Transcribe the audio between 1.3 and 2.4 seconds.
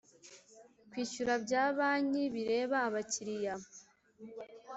bya banki